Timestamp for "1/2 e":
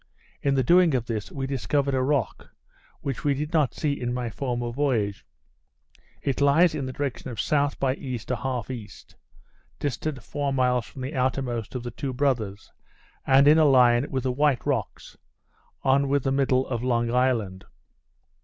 8.17-9.15